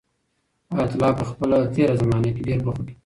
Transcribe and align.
حیات 0.73 0.91
الله 0.95 1.11
په 1.19 1.25
خپل 1.31 1.49
تېره 1.75 1.95
زمانه 2.01 2.29
کې 2.35 2.41
ډېر 2.47 2.59
بوخت 2.65 2.81
و. 2.83 2.87